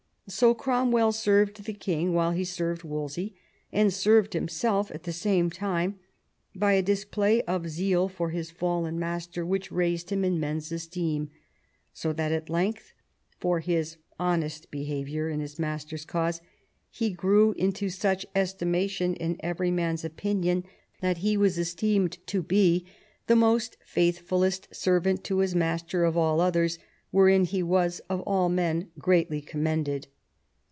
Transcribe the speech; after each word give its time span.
So 0.27 0.53
Cromwell 0.55 1.11
served 1.11 1.65
the 1.65 1.73
king 1.73 2.13
while 2.13 2.31
he 2.31 2.45
served 2.45 2.85
Wolsey, 2.85 3.35
and 3.69 3.91
served 3.93 4.31
himself 4.31 4.89
at 4.91 5.03
the 5.03 5.11
same 5.11 5.49
time 5.49 5.99
by 6.55 6.71
a 6.71 6.81
dis 6.81 7.03
play 7.03 7.41
of 7.41 7.67
zeal 7.67 8.07
for 8.07 8.29
his 8.29 8.49
fallen 8.49 8.97
master 8.97 9.45
which 9.45 9.73
raised 9.73 10.09
him 10.09 10.23
in 10.23 10.39
men's 10.39 10.71
esteem, 10.71 11.31
"so 11.91 12.13
that 12.13 12.31
at 12.31 12.49
length, 12.49 12.93
for 13.41 13.59
his 13.59 13.97
honest 14.17 14.71
behaviour 14.71 15.27
in 15.27 15.41
his 15.41 15.59
master's 15.59 16.05
cause, 16.05 16.39
he 16.89 17.09
grew 17.09 17.51
into 17.57 17.89
such 17.89 18.25
estimation 18.33 19.15
in 19.15 19.35
every 19.41 19.69
man's 19.71 20.05
opinion, 20.05 20.63
that 21.01 21.17
he 21.17 21.35
was 21.35 21.57
esteemed 21.57 22.19
to 22.27 22.41
be 22.41 22.85
the 23.27 23.35
192 23.35 23.35
THOMAS 23.35 23.41
WOLSEY 23.41 24.11
chap. 24.13 24.27
most 24.31 24.71
faithfullest 24.71 24.73
servant 24.73 25.23
to 25.25 25.39
his 25.39 25.53
master 25.53 26.05
of 26.05 26.15
all 26.15 26.39
others, 26.39 26.79
wherein 27.09 27.43
he 27.43 27.61
was 27.61 27.99
of 28.09 28.21
all 28.21 28.47
men 28.47 28.89
greatly 28.97 29.41
commended." 29.41 30.07